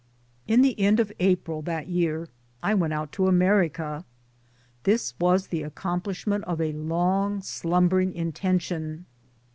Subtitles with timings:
[0.47, 2.27] In the end of April that year
[2.63, 4.03] I went out to America.
[4.81, 9.05] This was the accomplishment of a long slumbering intention.